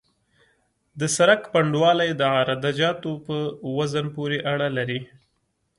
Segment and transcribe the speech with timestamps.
[0.99, 3.35] د سرک پنډوالی د عراده جاتو په
[3.77, 4.99] وزن پورې اړه لري